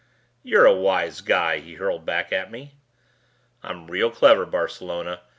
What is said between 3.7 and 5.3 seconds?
real clever, Barcelona.